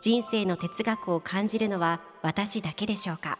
[0.00, 3.38] 人生の哲学を感じるのは私だけでしょうか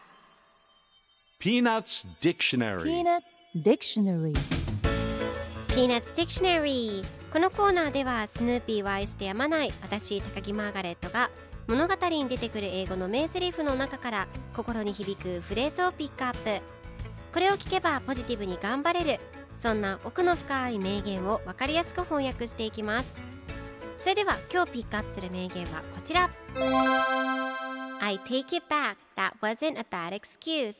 [1.41, 2.83] ？Peanuts Dictionary.
[2.83, 3.21] Peanuts
[3.63, 4.33] Dictionary.
[5.69, 11.29] Peanuts Dictionary このコーナーではスヌーピーを愛してやまない私高木マーガレットが
[11.67, 16.61] 物語に出てくる英語の名台詞の中から心に響くフレーズをピックアップ。
[17.31, 19.19] これを聞けばポジティブに頑張れる。
[19.61, 23.28] そんな奥の深い名言を分かりやすく翻訳していきます
[24.01, 26.29] それでは今日ピックアップする名言はこちら。
[27.99, 30.75] I take it back that wasn't a bad excuse.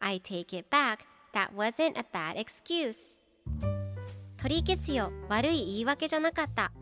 [0.00, 0.98] I take it back
[1.32, 2.96] that wasn't a bad excuse.
[4.36, 6.72] 取り消すよ悪い言い訳じゃなかった。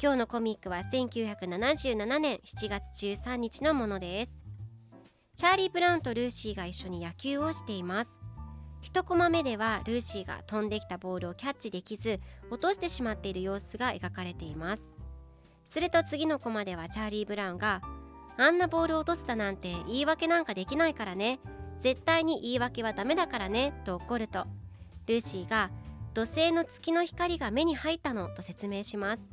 [0.00, 4.44] 今日のコミックは1977年7月13日のものです。
[5.36, 8.20] チャーリー・ブラウンとルーシーが一緒に野球をしています。
[8.84, 14.92] 一コマ目ではルーシーが飛んできたボールをキャッチできず落としてしまっている様子が描かれています。
[15.64, 17.80] すると次のコマではチャーリー・ブラウンが
[18.36, 21.40] あんなボールを落としたなんて言い訳なんかできないからね。
[21.80, 24.44] 絶対に言い訳はダメだからねと怒ると。
[25.06, 25.70] ルーシーが
[26.12, 29.32] 土星の月の光が目に入ったのと説明します。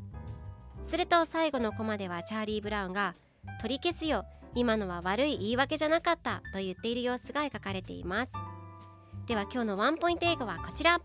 [0.86, 3.16] すると最後のコマではチャーリー・ブラウンが
[3.62, 4.24] 取り消すよ。
[4.56, 8.32] 今のは悪い言い訳じゃなかったと言っている様子が描かれています。
[9.28, 11.00] では今日のワンポイント英語はこちら。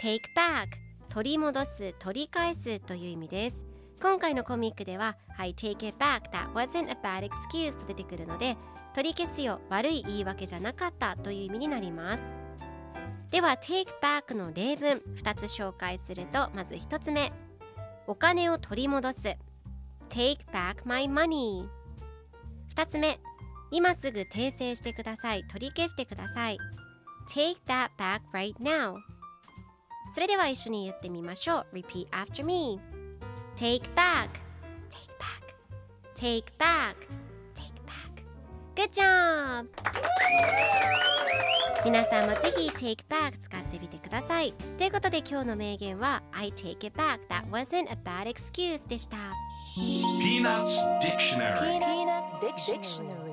[0.00, 0.68] Take back
[1.08, 3.64] 取り戻す取り返すという意味です。
[4.00, 8.58] 今回のコミックでは I take it back that wasn't a bad excuse と出てくるので
[8.94, 12.36] 取り消すよ悪い言い訳じゃなかったという意味になります。
[13.30, 17.32] では take back の例文2つ紹介するとまず1つ目。
[18.06, 19.20] お金を取り戻す。
[20.10, 21.66] Take back my money
[22.74, 23.18] 2つ目。
[23.70, 26.58] 今すぐ訂正してください取り消してください
[27.28, 28.96] take that back right now
[30.14, 32.80] それでは一緒に言ってみましょう repeat after me
[33.56, 34.28] take back
[34.88, 35.54] take back
[36.14, 36.94] take back
[37.54, 38.24] take back
[38.74, 39.66] good job
[41.84, 49.16] 皆さんもぜひ take back 使ってみてくださいということで今日の名言は I take it back that wasn't a bad excuse でした
[49.76, 53.25] Peanuts Dictionary Peanuts Dictionary